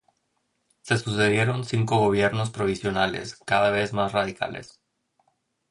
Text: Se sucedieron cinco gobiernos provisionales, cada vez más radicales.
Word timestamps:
Se 0.81 0.97
sucedieron 0.97 1.63
cinco 1.63 1.97
gobiernos 1.99 2.49
provisionales, 2.49 3.37
cada 3.45 3.69
vez 3.69 3.93
más 3.93 4.13
radicales. 4.13 4.81